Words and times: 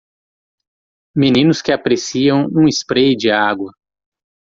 Meninos 1.15 1.61
que 1.61 1.71
apreciam 1.71 2.47
um 2.51 2.67
spray 2.67 3.15
de 3.15 3.29
água. 3.29 3.71